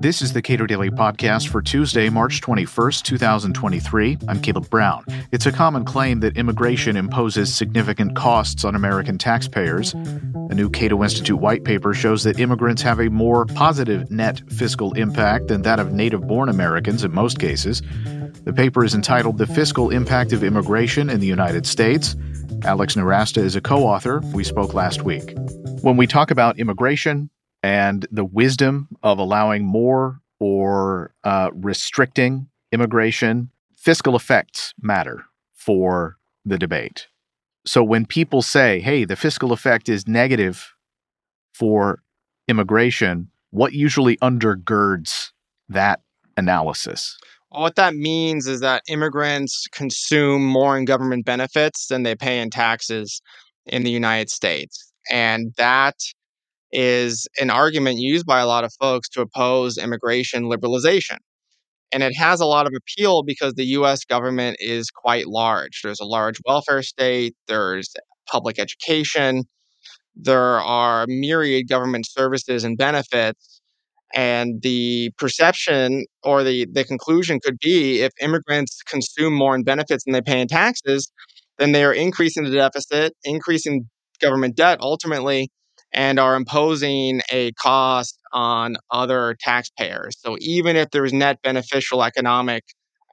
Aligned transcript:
This 0.00 0.22
is 0.22 0.32
the 0.32 0.42
Cato 0.42 0.64
Daily 0.64 0.90
Podcast 0.90 1.48
for 1.48 1.60
Tuesday, 1.60 2.08
March 2.08 2.40
21st, 2.40 3.02
2023. 3.02 4.18
I'm 4.28 4.40
Caleb 4.40 4.70
Brown. 4.70 5.04
It's 5.32 5.44
a 5.44 5.50
common 5.50 5.84
claim 5.84 6.20
that 6.20 6.36
immigration 6.36 6.96
imposes 6.96 7.52
significant 7.52 8.14
costs 8.14 8.64
on 8.64 8.76
American 8.76 9.18
taxpayers. 9.18 9.94
A 10.50 10.54
new 10.54 10.70
Cato 10.70 11.02
Institute 11.02 11.40
white 11.40 11.64
paper 11.64 11.94
shows 11.94 12.22
that 12.22 12.38
immigrants 12.38 12.80
have 12.82 13.00
a 13.00 13.10
more 13.10 13.44
positive 13.44 14.08
net 14.08 14.40
fiscal 14.48 14.92
impact 14.92 15.48
than 15.48 15.62
that 15.62 15.80
of 15.80 15.92
native 15.92 16.28
born 16.28 16.48
Americans 16.48 17.02
in 17.02 17.12
most 17.12 17.40
cases. 17.40 17.82
The 18.44 18.52
paper 18.52 18.84
is 18.84 18.94
entitled 18.94 19.38
The 19.38 19.48
Fiscal 19.48 19.90
Impact 19.90 20.32
of 20.32 20.44
Immigration 20.44 21.10
in 21.10 21.18
the 21.18 21.26
United 21.26 21.66
States. 21.66 22.14
Alex 22.62 22.94
Nowrasteh 22.94 23.42
is 23.42 23.56
a 23.56 23.60
co 23.60 23.82
author. 23.84 24.20
We 24.32 24.44
spoke 24.44 24.74
last 24.74 25.02
week. 25.02 25.34
When 25.82 25.96
we 25.96 26.06
talk 26.06 26.30
about 26.30 26.58
immigration, 26.58 27.30
and 27.62 28.06
the 28.10 28.24
wisdom 28.24 28.88
of 29.02 29.18
allowing 29.18 29.64
more 29.64 30.20
or 30.40 31.12
uh, 31.24 31.50
restricting 31.52 32.48
immigration, 32.72 33.50
fiscal 33.76 34.14
effects 34.14 34.74
matter 34.80 35.24
for 35.54 36.16
the 36.44 36.58
debate. 36.58 37.08
So 37.66 37.82
when 37.82 38.06
people 38.06 38.42
say, 38.42 38.80
hey, 38.80 39.04
the 39.04 39.16
fiscal 39.16 39.52
effect 39.52 39.88
is 39.88 40.06
negative 40.06 40.74
for 41.52 42.02
immigration, 42.46 43.30
what 43.50 43.72
usually 43.72 44.16
undergirds 44.18 45.30
that 45.68 46.00
analysis? 46.36 47.18
What 47.50 47.76
that 47.76 47.94
means 47.94 48.46
is 48.46 48.60
that 48.60 48.82
immigrants 48.88 49.66
consume 49.72 50.46
more 50.46 50.76
in 50.76 50.84
government 50.84 51.24
benefits 51.24 51.86
than 51.88 52.02
they 52.02 52.14
pay 52.14 52.40
in 52.40 52.50
taxes 52.50 53.20
in 53.66 53.84
the 53.84 53.90
United 53.90 54.30
States. 54.30 54.92
And 55.10 55.54
that 55.56 55.96
is 56.72 57.26
an 57.40 57.50
argument 57.50 57.98
used 57.98 58.26
by 58.26 58.40
a 58.40 58.46
lot 58.46 58.64
of 58.64 58.72
folks 58.80 59.08
to 59.10 59.20
oppose 59.20 59.78
immigration 59.78 60.44
liberalization. 60.44 61.16
And 61.92 62.02
it 62.02 62.14
has 62.16 62.40
a 62.40 62.46
lot 62.46 62.66
of 62.66 62.74
appeal 62.76 63.22
because 63.22 63.54
the 63.54 63.64
US 63.64 64.04
government 64.04 64.58
is 64.60 64.90
quite 64.90 65.26
large. 65.26 65.80
There's 65.82 66.00
a 66.00 66.04
large 66.04 66.38
welfare 66.46 66.82
state, 66.82 67.34
there's 67.46 67.92
public 68.30 68.58
education, 68.58 69.44
there 70.14 70.60
are 70.60 71.06
myriad 71.08 71.68
government 71.68 72.06
services 72.08 72.64
and 72.64 72.76
benefits. 72.76 73.60
And 74.14 74.62
the 74.62 75.10
perception 75.18 76.06
or 76.22 76.42
the, 76.42 76.66
the 76.72 76.84
conclusion 76.84 77.40
could 77.44 77.58
be 77.60 78.00
if 78.00 78.12
immigrants 78.20 78.82
consume 78.82 79.34
more 79.34 79.54
in 79.54 79.64
benefits 79.64 80.04
than 80.04 80.14
they 80.14 80.22
pay 80.22 80.40
in 80.40 80.48
taxes, 80.48 81.10
then 81.58 81.72
they 81.72 81.84
are 81.84 81.92
increasing 81.92 82.44
the 82.44 82.50
deficit, 82.50 83.14
increasing 83.24 83.88
government 84.20 84.56
debt, 84.56 84.78
ultimately 84.80 85.50
and 85.92 86.18
are 86.18 86.36
imposing 86.36 87.20
a 87.30 87.52
cost 87.52 88.18
on 88.32 88.76
other 88.90 89.36
taxpayers. 89.40 90.16
So 90.20 90.36
even 90.40 90.76
if 90.76 90.90
there's 90.90 91.12
net 91.12 91.40
beneficial 91.42 92.04
economic 92.04 92.64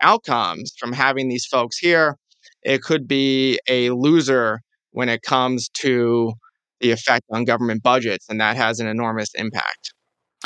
outcomes 0.02 0.74
from 0.78 0.92
having 0.92 1.30
these 1.30 1.46
folks 1.46 1.78
here, 1.78 2.18
it 2.64 2.82
could 2.82 3.08
be 3.08 3.60
a 3.68 3.92
loser 3.92 4.62
when 4.92 5.10
it 5.10 5.22
comes 5.22 5.70
to 5.70 6.34
the 6.82 6.92
effect 6.92 7.24
on 7.32 7.46
government 7.46 7.84
budgets, 7.84 8.28
and 8.30 8.40
that 8.42 8.56
has 8.56 8.80
an 8.80 8.88
enormous 8.88 9.30
impact. 9.36 9.94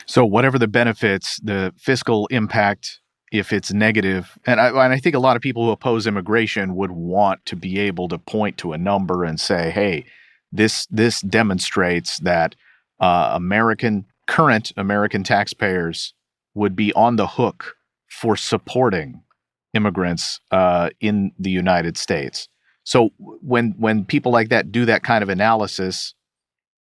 So, 0.06 0.26
whatever 0.26 0.58
the 0.58 0.68
benefits, 0.68 1.40
the 1.44 1.74
fiscal 1.78 2.28
impact, 2.28 3.00
if 3.32 3.52
it's 3.52 3.74
negative, 3.74 4.38
and 4.46 4.60
I, 4.60 4.70
and 4.70 4.94
I 4.94 5.00
think 5.00 5.16
a 5.16 5.20
lot 5.20 5.36
of 5.36 5.42
people 5.42 5.66
who 5.66 5.72
oppose 5.72 6.08
immigration 6.08 6.76
would 6.76 6.92
want 6.92 7.46
to 7.48 7.56
be 7.56 7.80
able 7.80 8.08
to 8.10 8.18
point 8.18 8.58
to 8.60 8.74
a 8.74 8.78
number 8.78 9.24
and 9.24 9.40
say, 9.40 9.72
hey, 9.72 10.06
this 10.52 10.86
this 10.88 11.22
demonstrates 11.22 12.20
that 12.20 12.56
uh, 13.00 13.32
American 13.34 14.06
current 14.28 14.72
American 14.78 15.24
taxpayers 15.24 16.14
would 16.54 16.76
be 16.76 16.94
on 16.94 17.16
the 17.16 17.28
hook 17.28 17.76
for 18.10 18.36
supporting 18.36 19.22
immigrants 19.74 20.40
uh, 20.52 20.90
in 21.00 21.32
the 21.38 21.52
United 21.52 21.98
States. 21.98 22.48
So 22.84 23.12
when 23.18 23.76
when 23.78 24.06
people 24.06 24.32
like 24.32 24.50
that 24.50 24.72
do 24.72 24.86
that 24.86 25.04
kind 25.04 25.24
of 25.24 25.30
analysis, 25.30 26.14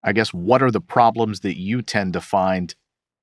I 0.04 0.14
guess 0.14 0.34
what 0.34 0.64
are 0.64 0.72
the 0.72 0.82
problems 0.82 1.42
that 1.42 1.60
you 1.60 1.82
tend 1.82 2.14
to 2.14 2.22
find 2.22 2.74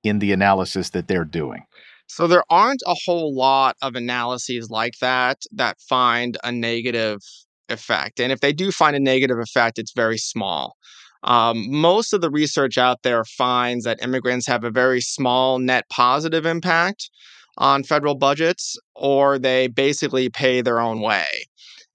in 0.05 0.19
the 0.19 0.33
analysis 0.33 0.91
that 0.91 1.09
they're 1.09 1.25
doing? 1.25 1.65
So 2.07 2.27
there 2.27 2.45
aren't 2.49 2.83
a 2.87 2.97
whole 3.05 3.35
lot 3.35 3.77
of 3.83 3.95
analyses 3.95 4.71
like 4.71 4.99
that 5.01 5.43
that 5.53 5.79
find 5.81 6.39
a 6.43 6.51
negative 6.51 7.21
effect. 7.69 8.21
And 8.21 8.33
if 8.33 8.41
they 8.41 8.53
do 8.53 8.71
find 8.71 8.97
a 8.97 9.01
negative 9.01 9.39
effect, 9.39 9.79
it's 9.79 9.93
very 9.93 10.19
small. 10.19 10.77
Um, 11.25 11.71
most 11.71 12.13
of 12.13 12.21
the 12.21 12.31
research 12.31 12.79
out 12.79 13.03
there 13.03 13.25
finds 13.25 13.85
that 13.85 14.03
immigrants 14.03 14.47
have 14.47 14.65
a 14.65 14.71
very 14.71 15.01
small 15.01 15.59
net 15.59 15.85
positive 15.91 16.47
impact 16.47 17.11
on 17.57 17.83
federal 17.83 18.15
budgets, 18.15 18.77
or 18.95 19.39
they 19.39 19.67
basically 19.67 20.29
pay 20.29 20.61
their 20.61 20.79
own 20.79 21.01
way. 21.01 21.27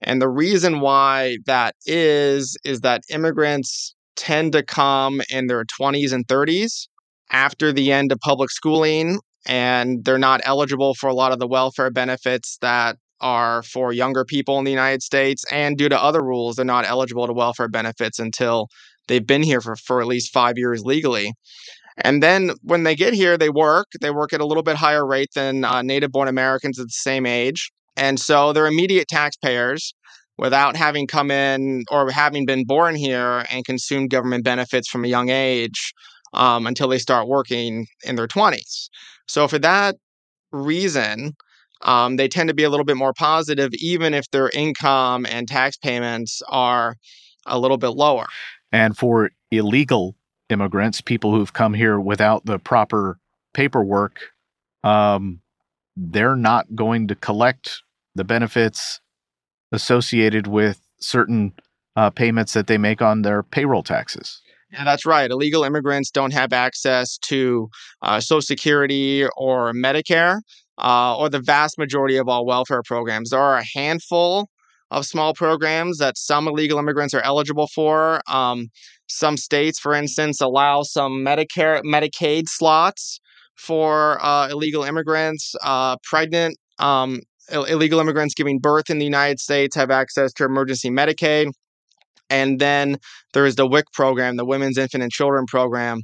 And 0.02 0.20
the 0.20 0.28
reason 0.28 0.80
why 0.80 1.38
that 1.46 1.74
is, 1.86 2.56
is 2.64 2.80
that 2.80 3.02
immigrants 3.08 3.94
tend 4.16 4.52
to 4.52 4.62
come 4.62 5.22
in 5.30 5.46
their 5.46 5.64
20s 5.64 6.12
and 6.12 6.26
30s 6.26 6.88
after 7.30 7.72
the 7.72 7.90
end 7.90 8.12
of 8.12 8.18
public 8.20 8.50
schooling, 8.50 9.18
and 9.46 10.04
they're 10.04 10.18
not 10.18 10.42
eligible 10.44 10.94
for 10.94 11.08
a 11.08 11.14
lot 11.14 11.32
of 11.32 11.38
the 11.38 11.48
welfare 11.48 11.90
benefits 11.90 12.58
that 12.60 12.98
are 13.20 13.62
for 13.62 13.92
younger 13.92 14.24
people 14.24 14.58
in 14.58 14.64
the 14.64 14.70
United 14.70 15.02
States, 15.02 15.44
and 15.50 15.76
due 15.76 15.88
to 15.88 16.02
other 16.02 16.22
rules, 16.22 16.56
they're 16.56 16.64
not 16.64 16.86
eligible 16.86 17.26
to 17.26 17.32
welfare 17.32 17.68
benefits 17.68 18.18
until 18.18 18.68
they've 19.08 19.26
been 19.26 19.42
here 19.42 19.60
for, 19.60 19.76
for 19.76 20.00
at 20.00 20.06
least 20.06 20.32
five 20.32 20.58
years 20.58 20.82
legally. 20.84 21.32
And 21.98 22.22
then 22.22 22.52
when 22.62 22.82
they 22.82 22.96
get 22.96 23.14
here, 23.14 23.38
they 23.38 23.50
work. 23.50 23.86
They 24.00 24.10
work 24.10 24.32
at 24.32 24.40
a 24.40 24.46
little 24.46 24.62
bit 24.62 24.76
higher 24.76 25.06
rate 25.06 25.30
than 25.34 25.64
uh, 25.64 25.82
native 25.82 26.10
born 26.10 26.28
Americans 26.28 26.78
at 26.80 26.86
the 26.86 26.90
same 26.90 27.24
age. 27.26 27.70
And 27.96 28.18
so 28.18 28.52
they're 28.52 28.66
immediate 28.66 29.06
taxpayers 29.08 29.94
without 30.36 30.76
having 30.76 31.06
come 31.06 31.30
in 31.30 31.84
or 31.90 32.10
having 32.10 32.44
been 32.44 32.64
born 32.64 32.96
here 32.96 33.44
and 33.50 33.64
consumed 33.64 34.10
government 34.10 34.44
benefits 34.44 34.88
from 34.88 35.04
a 35.04 35.08
young 35.08 35.28
age 35.28 35.94
um, 36.32 36.66
until 36.66 36.88
they 36.88 36.98
start 36.98 37.28
working 37.28 37.86
in 38.04 38.16
their 38.16 38.26
20s. 38.26 38.88
So, 39.28 39.46
for 39.46 39.58
that 39.60 39.94
reason, 40.52 41.34
um, 41.82 42.16
they 42.16 42.28
tend 42.28 42.48
to 42.48 42.54
be 42.54 42.64
a 42.64 42.70
little 42.70 42.84
bit 42.84 42.96
more 42.96 43.12
positive, 43.12 43.70
even 43.74 44.14
if 44.14 44.30
their 44.30 44.50
income 44.54 45.26
and 45.26 45.48
tax 45.48 45.76
payments 45.76 46.42
are 46.48 46.96
a 47.46 47.58
little 47.58 47.76
bit 47.76 47.90
lower. 47.90 48.26
And 48.72 48.96
for 48.96 49.30
illegal 49.50 50.16
immigrants, 50.50 51.00
people 51.00 51.32
who've 51.32 51.52
come 51.52 51.74
here 51.74 52.00
without 52.00 52.46
the 52.46 52.58
proper 52.58 53.18
paperwork, 53.52 54.20
um, 54.82 55.40
they're 55.96 56.36
not 56.36 56.74
going 56.74 57.08
to 57.08 57.14
collect 57.14 57.82
the 58.14 58.24
benefits 58.24 59.00
associated 59.72 60.46
with 60.46 60.80
certain 61.00 61.52
uh, 61.96 62.10
payments 62.10 62.52
that 62.54 62.66
they 62.66 62.78
make 62.78 63.02
on 63.02 63.22
their 63.22 63.42
payroll 63.42 63.82
taxes. 63.82 64.40
Yeah, 64.72 64.84
that's 64.84 65.06
right. 65.06 65.30
Illegal 65.30 65.62
immigrants 65.62 66.10
don't 66.10 66.32
have 66.32 66.52
access 66.52 67.16
to 67.18 67.68
uh, 68.02 68.18
Social 68.18 68.42
Security 68.42 69.24
or 69.36 69.72
Medicare 69.72 70.40
uh, 70.78 71.16
or 71.16 71.28
the 71.28 71.40
vast 71.40 71.78
majority 71.78 72.16
of 72.16 72.28
all 72.28 72.46
welfare 72.46 72.82
programs. 72.84 73.30
There 73.30 73.40
are 73.40 73.58
a 73.58 73.64
handful 73.74 74.48
of 74.90 75.06
small 75.06 75.34
programs 75.34 75.98
that 75.98 76.16
some 76.16 76.46
illegal 76.46 76.78
immigrants 76.78 77.14
are 77.14 77.22
eligible 77.22 77.68
for. 77.74 78.20
Um, 78.28 78.68
some 79.08 79.36
states, 79.36 79.78
for 79.78 79.94
instance, 79.94 80.40
allow 80.40 80.82
some 80.82 81.24
Medicare, 81.24 81.82
Medicaid 81.82 82.44
slots 82.46 83.20
for 83.56 84.24
uh, 84.24 84.48
illegal 84.48 84.84
immigrants. 84.84 85.54
Uh, 85.62 85.96
pregnant 86.04 86.56
um, 86.78 87.20
illegal 87.52 88.00
immigrants 88.00 88.34
giving 88.34 88.58
birth 88.58 88.90
in 88.90 88.98
the 88.98 89.04
United 89.04 89.38
States 89.40 89.76
have 89.76 89.90
access 89.90 90.32
to 90.34 90.44
emergency 90.44 90.90
Medicaid. 90.90 91.52
And 92.30 92.58
then 92.58 92.98
there 93.32 93.46
is 93.46 93.56
the 93.56 93.66
WIC 93.66 93.84
program, 93.92 94.36
the 94.36 94.46
Women's 94.46 94.78
Infant 94.78 95.02
and 95.02 95.12
Children 95.12 95.44
program, 95.46 96.02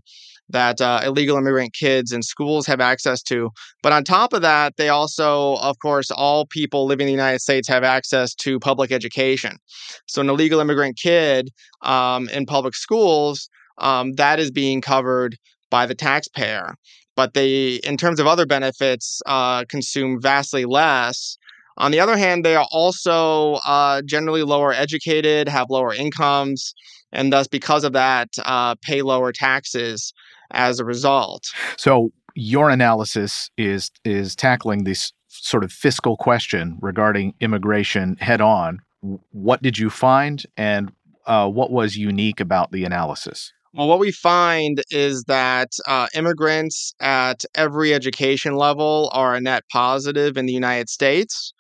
that 0.53 0.81
uh, 0.81 1.01
illegal 1.05 1.37
immigrant 1.37 1.73
kids 1.73 2.13
in 2.13 2.23
schools 2.23 2.67
have 2.67 2.81
access 2.81 3.23
to. 3.25 3.51
But 3.83 3.93
on 3.93 4.05
top 4.05 4.33
of 4.33 4.43
that, 4.43 4.77
they 4.77 4.89
also, 4.89 5.57
of 5.57 5.79
course, 5.81 6.11
all 6.11 6.47
people 6.47 6.87
living 6.87 7.05
in 7.05 7.09
the 7.09 7.23
United 7.23 7.41
States 7.41 7.69
have 7.69 7.85
access 7.85 8.35
to 8.37 8.59
public 8.61 8.93
education. 8.93 9.57
So, 10.07 10.21
an 10.21 10.29
illegal 10.29 10.61
immigrant 10.61 10.97
kid 10.97 11.51
um, 11.83 12.29
in 12.31 12.47
public 12.47 12.75
schools, 12.75 13.49
um, 13.79 14.13
that 14.13 14.39
is 14.39 14.51
being 14.51 14.81
covered 14.81 15.37
by 15.71 15.87
the 15.87 15.95
taxpayer. 15.95 16.75
But 17.17 17.35
they, 17.35 17.75
in 17.85 17.97
terms 17.97 18.21
of 18.21 18.27
other 18.27 18.47
benefits, 18.47 19.21
uh, 19.27 19.65
consume 19.69 20.21
vastly 20.21 20.65
less. 20.65 21.37
On 21.77 21.91
the 21.91 22.01
other 22.01 22.17
hand, 22.17 22.45
they 22.45 22.57
are 22.57 22.67
also 22.71 23.55
uh, 23.67 24.03
generally 24.03 24.43
lower 24.43 24.73
educated, 24.73 25.49
have 25.49 25.71
lower 25.71 25.95
incomes, 25.95 26.75
and 27.13 27.33
thus, 27.33 27.49
because 27.49 27.85
of 27.85 27.93
that, 27.93 28.29
uh, 28.45 28.75
pay 28.83 29.03
lower 29.03 29.33
taxes 29.33 30.13
as 30.53 30.81
a 30.81 30.85
result. 30.85 31.45
So 31.77 32.13
your 32.35 32.71
analysis 32.71 33.51
is 33.57 33.91
is 34.05 34.35
tackling 34.35 34.85
this 34.85 35.13
sort 35.29 35.65
of 35.65 35.73
fiscal 35.73 36.17
question 36.17 36.79
regarding 36.81 37.35
immigration 37.41 38.17
head 38.21 38.41
on. 38.41 38.81
What 39.31 39.63
did 39.63 39.79
you 39.79 39.91
find, 39.91 40.45
and 40.57 40.93
uh, 41.27 41.49
what 41.49 41.71
was 41.71 41.97
unique 41.97 42.41
about 42.41 42.73
the 42.73 42.85
analysis? 42.85 43.53
Well, 43.73 43.89
what 43.89 44.01
we 44.01 44.11
find 44.11 44.83
is 44.91 45.25
that 45.29 45.71
uh, 45.87 46.09
immigrants 46.15 46.93
at 47.01 47.45
every 47.55 47.95
education 47.95 48.57
level 48.57 49.11
are 49.13 49.35
a 49.35 49.41
net 49.41 49.63
positive 49.71 50.37
in 50.37 50.47
the 50.47 50.53
United 50.53 50.89
States, 50.89 51.53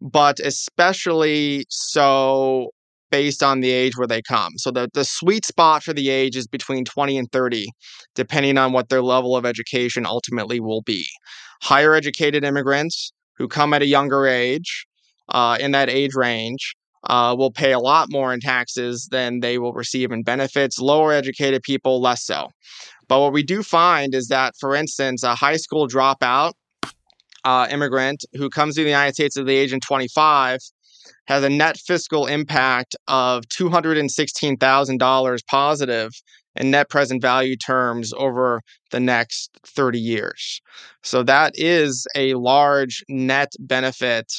but 0.00 0.38
especially 0.38 1.66
so 1.68 2.70
based 3.16 3.42
on 3.42 3.60
the 3.60 3.70
age 3.70 3.96
where 3.96 4.06
they 4.06 4.20
come. 4.20 4.52
So 4.58 4.70
the, 4.70 4.90
the 4.92 5.02
sweet 5.02 5.46
spot 5.46 5.82
for 5.82 5.94
the 5.94 6.10
age 6.10 6.36
is 6.36 6.46
between 6.46 6.84
20 6.84 7.16
and 7.16 7.32
30, 7.32 7.66
depending 8.14 8.58
on 8.58 8.72
what 8.72 8.90
their 8.90 9.00
level 9.00 9.34
of 9.34 9.46
education 9.46 10.04
ultimately 10.04 10.60
will 10.60 10.82
be. 10.82 11.06
Higher 11.62 11.94
educated 11.94 12.44
immigrants 12.44 13.14
who 13.38 13.48
come 13.48 13.72
at 13.72 13.80
a 13.80 13.86
younger 13.86 14.26
age 14.26 14.86
uh, 15.30 15.56
in 15.58 15.70
that 15.70 15.88
age 15.88 16.14
range 16.14 16.74
uh, 17.04 17.34
will 17.38 17.50
pay 17.50 17.72
a 17.72 17.78
lot 17.78 18.08
more 18.10 18.34
in 18.34 18.40
taxes 18.40 19.08
than 19.10 19.40
they 19.40 19.56
will 19.56 19.72
receive 19.72 20.12
in 20.12 20.22
benefits. 20.22 20.78
Lower 20.78 21.14
educated 21.14 21.62
people, 21.62 21.98
less 21.98 22.22
so. 22.22 22.50
But 23.08 23.20
what 23.20 23.32
we 23.32 23.42
do 23.42 23.62
find 23.62 24.14
is 24.14 24.28
that, 24.28 24.52
for 24.60 24.76
instance, 24.76 25.22
a 25.22 25.34
high 25.34 25.56
school 25.56 25.88
dropout 25.88 26.52
uh, 27.46 27.66
immigrant 27.70 28.26
who 28.34 28.50
comes 28.50 28.74
to 28.74 28.82
the 28.82 28.90
United 28.90 29.14
States 29.14 29.38
at 29.38 29.46
the 29.46 29.56
age 29.56 29.72
of 29.72 29.80
25 29.80 30.58
has 31.26 31.44
a 31.44 31.48
net 31.48 31.76
fiscal 31.76 32.26
impact 32.26 32.96
of 33.08 33.44
$216,000 33.44 35.46
positive 35.46 36.12
in 36.56 36.70
net 36.70 36.88
present 36.88 37.20
value 37.20 37.56
terms 37.56 38.12
over 38.16 38.62
the 38.90 39.00
next 39.00 39.50
30 39.66 39.98
years. 39.98 40.60
So 41.02 41.22
that 41.24 41.52
is 41.56 42.06
a 42.14 42.34
large 42.34 43.04
net 43.08 43.52
benefit 43.58 44.32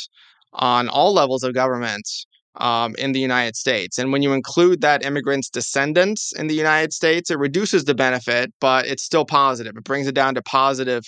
on 0.54 0.90
all 0.90 1.14
levels 1.14 1.44
of 1.44 1.54
government 1.54 2.08
um, 2.56 2.96
in 2.98 3.12
the 3.12 3.20
United 3.20 3.56
States. 3.56 4.00
And 4.00 4.12
when 4.12 4.24
you 4.24 4.34
include 4.34 4.82
that 4.82 5.06
immigrant's 5.06 5.50
descendants 5.50 6.34
in 6.34 6.48
the 6.48 6.56
United 6.56 6.92
States, 6.92 7.30
it 7.30 7.38
reduces 7.38 7.86
the 7.86 7.96
benefit, 7.96 8.52
but 8.60 8.88
it's 8.88 9.04
still 9.04 9.26
positive. 9.26 9.78
It 9.78 9.84
brings 9.84 10.08
it 10.08 10.16
down 10.16 10.34
to 10.36 10.42
positive 10.42 11.04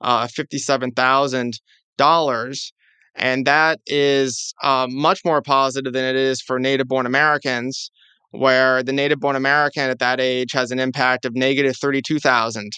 uh, 0.00 0.26
$57,000. 0.26 2.72
And 3.18 3.46
that 3.46 3.80
is 3.86 4.54
uh, 4.62 4.86
much 4.88 5.20
more 5.24 5.42
positive 5.42 5.92
than 5.92 6.04
it 6.04 6.16
is 6.16 6.40
for 6.40 6.58
native 6.58 6.88
born 6.88 7.06
Americans, 7.06 7.90
where 8.30 8.82
the 8.82 8.92
native 8.92 9.20
born 9.20 9.36
American 9.36 9.90
at 9.90 9.98
that 9.98 10.20
age 10.20 10.52
has 10.52 10.70
an 10.70 10.78
impact 10.78 11.24
of 11.24 11.34
negative 11.34 11.74
$32,000. 11.74 12.70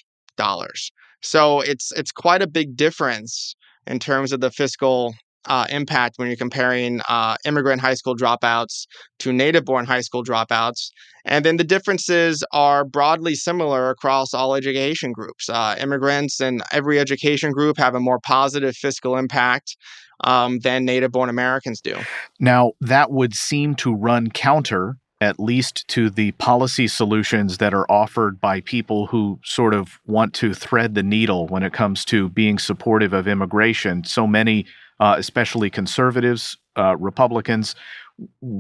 So 1.23 1.61
it's 1.61 1.93
it's 1.93 2.13
quite 2.13 2.41
a 2.41 2.47
big 2.47 2.77
difference 2.77 3.55
in 3.87 3.99
terms 3.99 4.33
of 4.33 4.41
the 4.41 4.51
fiscal 4.51 5.15
uh, 5.47 5.67
impact 5.71 6.19
when 6.19 6.29
you're 6.29 6.37
comparing 6.37 7.01
uh, 7.09 7.37
immigrant 7.45 7.81
high 7.81 7.95
school 7.95 8.17
dropouts 8.17 8.87
to 9.19 9.33
native 9.33 9.65
born 9.65 9.87
high 9.87 10.01
school 10.01 10.25
dropouts. 10.25 10.91
And 11.25 11.45
then 11.45 11.57
the 11.57 11.65
differences 11.65 12.45
are 12.53 12.85
broadly 12.85 13.35
similar 13.35 13.91
across 13.91 14.33
all 14.35 14.55
education 14.55 15.13
groups. 15.13 15.49
Uh, 15.49 15.77
immigrants 15.79 16.41
in 16.41 16.61
every 16.73 16.99
education 16.99 17.53
group 17.53 17.79
have 17.79 17.95
a 17.95 18.01
more 18.01 18.19
positive 18.21 18.77
fiscal 18.77 19.17
impact 19.17 19.77
um, 20.25 20.59
than 20.61 20.85
native 20.85 21.13
born 21.13 21.29
Americans 21.29 21.81
do. 21.81 21.97
Now, 22.39 22.73
that 22.81 23.11
would 23.11 23.35
seem 23.35 23.75
to 23.77 23.95
run 23.95 24.31
counter 24.31 24.97
at 25.21 25.39
least 25.39 25.87
to 25.87 26.09
the 26.09 26.33
policy 26.33 26.89
solutions 26.89 27.59
that 27.59 27.75
are 27.75 27.91
offered 27.91 28.41
by 28.41 28.61
people 28.63 29.07
who 29.07 29.39
sort 29.45 29.75
of 29.75 30.01
want 30.07 30.33
to 30.33 30.55
thread 30.55 30.95
the 30.95 31.03
needle 31.03 31.47
when 31.47 31.63
it 31.63 31.75
comes 31.75 32.07
to 32.07 32.31
being 32.31 32.59
supportive 32.59 33.13
of 33.13 33.29
immigration. 33.29 34.03
So 34.05 34.27
many 34.27 34.65
uh, 35.01 35.17
especially 35.19 35.71
conservatives, 35.71 36.57
uh, 36.77 36.97
Republicans, 36.97 37.75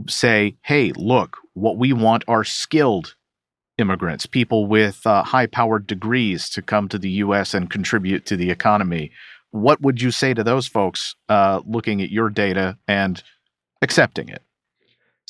say, 0.08 0.56
hey, 0.62 0.92
look, 0.96 1.36
what 1.54 1.76
we 1.76 1.92
want 1.92 2.24
are 2.26 2.44
skilled 2.44 3.14
immigrants, 3.78 4.26
people 4.26 4.66
with 4.66 5.06
uh, 5.06 5.22
high 5.22 5.46
powered 5.46 5.86
degrees 5.86 6.48
to 6.50 6.62
come 6.62 6.88
to 6.88 6.98
the 6.98 7.10
U.S. 7.10 7.54
and 7.54 7.70
contribute 7.70 8.26
to 8.26 8.36
the 8.36 8.50
economy. 8.50 9.10
What 9.50 9.80
would 9.80 10.00
you 10.00 10.10
say 10.10 10.34
to 10.34 10.44
those 10.44 10.66
folks 10.66 11.14
uh, 11.28 11.60
looking 11.66 12.00
at 12.02 12.10
your 12.10 12.30
data 12.30 12.78
and 12.86 13.22
accepting 13.82 14.28
it? 14.28 14.42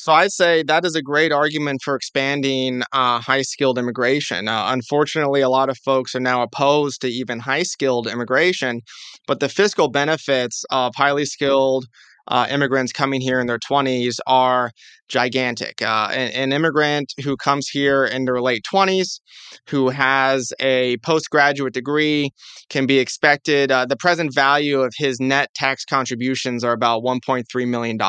So 0.01 0.13
I'd 0.13 0.31
say 0.31 0.63
that 0.63 0.83
is 0.83 0.95
a 0.95 1.01
great 1.03 1.31
argument 1.31 1.83
for 1.83 1.93
expanding 1.93 2.81
uh, 2.91 3.19
high 3.19 3.43
skilled 3.43 3.77
immigration. 3.77 4.47
Uh, 4.47 4.69
unfortunately, 4.69 5.41
a 5.41 5.49
lot 5.49 5.69
of 5.69 5.77
folks 5.77 6.15
are 6.15 6.19
now 6.19 6.41
opposed 6.41 7.01
to 7.01 7.07
even 7.07 7.39
high 7.39 7.61
skilled 7.61 8.07
immigration, 8.07 8.81
but 9.27 9.39
the 9.39 9.47
fiscal 9.47 9.89
benefits 9.89 10.65
of 10.71 10.95
highly 10.95 11.25
skilled 11.25 11.85
uh, 12.31 12.47
immigrants 12.49 12.93
coming 12.93 13.19
here 13.19 13.41
in 13.41 13.47
their 13.47 13.59
20s 13.59 14.17
are 14.25 14.71
gigantic. 15.09 15.81
Uh, 15.81 16.07
an, 16.11 16.31
an, 16.31 16.53
immigrant 16.53 17.13
who 17.21 17.35
comes 17.35 17.67
here 17.67 18.05
in 18.05 18.23
their 18.23 18.41
late 18.41 18.63
20s, 18.63 19.19
who 19.67 19.89
has 19.89 20.53
a 20.61 20.95
postgraduate 21.03 21.73
degree, 21.73 22.31
can 22.69 22.85
be 22.85 22.99
expected. 22.99 23.69
Uh, 23.69 23.85
the 23.85 23.97
present 23.97 24.33
value 24.33 24.79
of 24.79 24.93
his 24.97 25.19
net 25.19 25.53
tax 25.55 25.83
contributions 25.83 26.63
are 26.63 26.71
about 26.71 27.03
$1.3 27.03 27.67
million. 27.67 27.99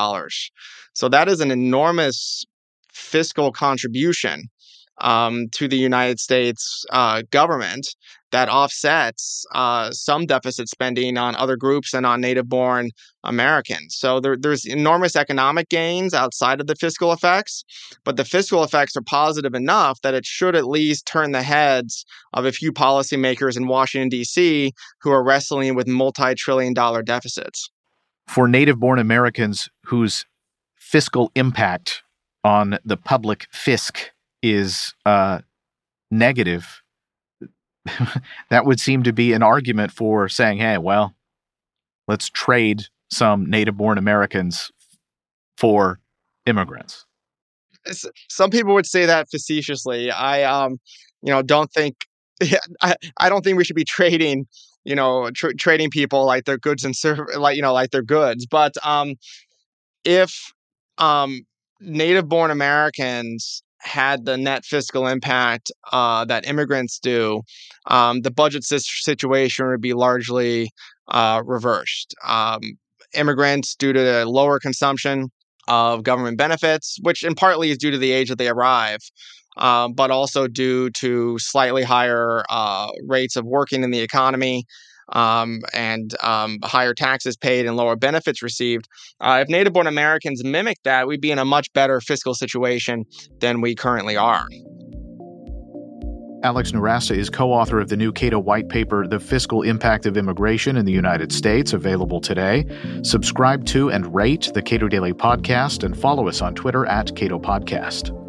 So 0.94 1.08
that 1.08 1.28
is 1.28 1.40
an 1.40 1.50
enormous 1.50 2.44
fiscal 2.92 3.50
contribution 3.50 4.44
um, 5.02 5.48
to 5.52 5.68
the 5.68 5.76
United 5.76 6.18
States 6.18 6.84
uh, 6.90 7.22
government 7.30 7.88
that 8.30 8.48
offsets 8.48 9.44
uh, 9.54 9.90
some 9.90 10.24
deficit 10.24 10.68
spending 10.68 11.18
on 11.18 11.36
other 11.36 11.54
groups 11.54 11.92
and 11.92 12.06
on 12.06 12.20
native 12.20 12.48
born 12.48 12.90
Americans. 13.24 13.94
So 13.94 14.20
there, 14.20 14.36
there's 14.38 14.64
enormous 14.64 15.14
economic 15.16 15.68
gains 15.68 16.14
outside 16.14 16.60
of 16.60 16.66
the 16.66 16.74
fiscal 16.74 17.12
effects, 17.12 17.62
but 18.04 18.16
the 18.16 18.24
fiscal 18.24 18.64
effects 18.64 18.96
are 18.96 19.02
positive 19.02 19.54
enough 19.54 20.00
that 20.00 20.14
it 20.14 20.24
should 20.24 20.56
at 20.56 20.66
least 20.66 21.04
turn 21.04 21.32
the 21.32 21.42
heads 21.42 22.06
of 22.32 22.46
a 22.46 22.52
few 22.52 22.72
policymakers 22.72 23.56
in 23.56 23.66
Washington, 23.66 24.08
D.C., 24.08 24.72
who 25.02 25.10
are 25.10 25.22
wrestling 25.22 25.74
with 25.74 25.86
multi 25.86 26.34
trillion 26.34 26.72
dollar 26.72 27.02
deficits. 27.02 27.70
For 28.26 28.48
native 28.48 28.80
born 28.80 28.98
Americans 28.98 29.68
whose 29.86 30.24
fiscal 30.76 31.30
impact 31.34 32.02
on 32.44 32.78
the 32.84 32.96
public 32.96 33.46
fisc 33.52 34.08
is 34.42 34.94
uh, 35.06 35.40
negative, 36.10 36.82
that 38.50 38.64
would 38.64 38.80
seem 38.80 39.02
to 39.04 39.12
be 39.12 39.32
an 39.32 39.42
argument 39.42 39.92
for 39.92 40.28
saying, 40.28 40.58
hey, 40.58 40.78
well, 40.78 41.14
let's 42.08 42.28
trade 42.28 42.84
some 43.10 43.48
native 43.48 43.76
born 43.76 43.98
Americans 43.98 44.70
for 45.56 46.00
immigrants. 46.46 47.06
Some 48.28 48.50
people 48.50 48.74
would 48.74 48.86
say 48.86 49.06
that 49.06 49.28
facetiously. 49.30 50.10
I, 50.10 50.44
um, 50.44 50.78
you 51.22 51.32
know, 51.32 51.42
don't 51.42 51.70
think 51.72 51.96
I, 52.82 52.94
I 53.18 53.28
don't 53.28 53.42
think 53.42 53.58
we 53.58 53.64
should 53.64 53.76
be 53.76 53.84
trading, 53.84 54.46
you 54.84 54.94
know, 54.94 55.30
tr- 55.30 55.52
trading 55.58 55.90
people 55.90 56.24
like 56.24 56.44
their 56.44 56.58
goods 56.58 56.84
and 56.84 56.94
serv- 56.94 57.28
like 57.36 57.56
you 57.56 57.62
know, 57.62 57.72
like 57.72 57.90
their 57.90 58.02
goods. 58.02 58.46
But 58.46 58.74
um, 58.84 59.16
if 60.04 60.52
um, 60.98 61.46
native 61.80 62.28
born 62.28 62.50
Americans 62.50 63.62
had 63.82 64.24
the 64.24 64.36
net 64.36 64.64
fiscal 64.64 65.06
impact 65.06 65.70
uh, 65.92 66.24
that 66.24 66.46
immigrants 66.46 66.98
do, 66.98 67.42
um, 67.86 68.20
the 68.22 68.30
budget 68.30 68.64
situation 68.64 69.66
would 69.66 69.80
be 69.80 69.92
largely 69.92 70.70
uh, 71.08 71.42
reversed. 71.44 72.14
Um, 72.26 72.60
immigrants, 73.14 73.74
due 73.74 73.92
to 73.92 74.24
lower 74.24 74.58
consumption 74.58 75.30
of 75.68 76.02
government 76.02 76.38
benefits, 76.38 76.98
which 77.02 77.22
in 77.22 77.34
partly 77.34 77.70
is 77.70 77.78
due 77.78 77.90
to 77.90 77.98
the 77.98 78.12
age 78.12 78.28
that 78.28 78.38
they 78.38 78.48
arrive, 78.48 79.00
um, 79.56 79.92
but 79.92 80.10
also 80.10 80.46
due 80.46 80.90
to 80.90 81.38
slightly 81.38 81.82
higher 81.82 82.42
uh, 82.50 82.88
rates 83.06 83.36
of 83.36 83.44
working 83.44 83.82
in 83.82 83.90
the 83.90 84.00
economy 84.00 84.64
um, 85.12 85.60
and 85.72 86.14
um, 86.22 86.58
higher 86.62 86.94
taxes 86.94 87.36
paid 87.36 87.66
and 87.66 87.76
lower 87.76 87.96
benefits 87.96 88.42
received. 88.42 88.88
Uh, 89.20 89.38
if 89.42 89.48
native 89.48 89.72
born 89.72 89.86
Americans 89.86 90.42
mimic 90.44 90.78
that, 90.84 91.06
we'd 91.06 91.20
be 91.20 91.30
in 91.30 91.38
a 91.38 91.44
much 91.44 91.72
better 91.72 92.00
fiscal 92.00 92.34
situation 92.34 93.04
than 93.40 93.60
we 93.60 93.74
currently 93.74 94.16
are. 94.16 94.46
Alex 96.44 96.72
Nowrasteh 96.72 97.16
is 97.16 97.30
co 97.30 97.52
author 97.52 97.78
of 97.78 97.88
the 97.88 97.96
new 97.96 98.10
Cato 98.10 98.38
white 98.38 98.68
paper, 98.68 99.06
The 99.06 99.20
Fiscal 99.20 99.62
Impact 99.62 100.06
of 100.06 100.16
Immigration 100.16 100.76
in 100.76 100.84
the 100.84 100.92
United 100.92 101.30
States, 101.30 101.72
available 101.72 102.20
today. 102.20 102.66
Subscribe 103.04 103.64
to 103.66 103.90
and 103.90 104.12
rate 104.12 104.50
the 104.52 104.62
Cato 104.62 104.88
Daily 104.88 105.12
Podcast 105.12 105.84
and 105.84 105.96
follow 105.96 106.26
us 106.26 106.42
on 106.42 106.54
Twitter 106.54 106.84
at 106.86 107.14
Cato 107.14 107.38
Podcast. 107.38 108.21